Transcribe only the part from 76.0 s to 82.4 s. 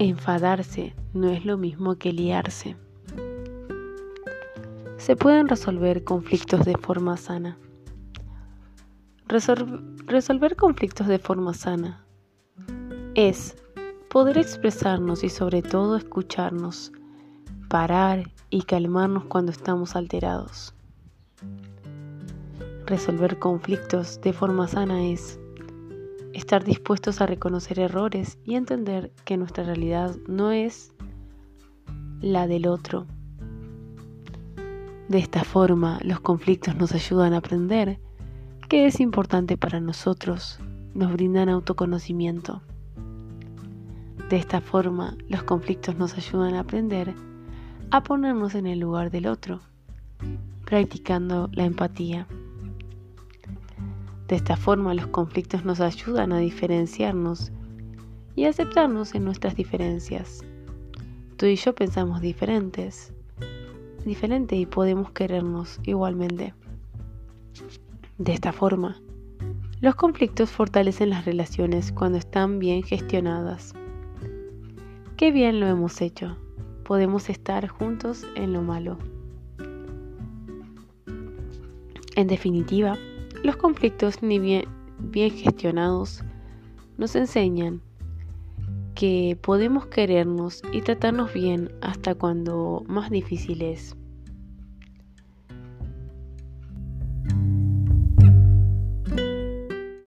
hecho. Podemos estar juntos en lo malo. En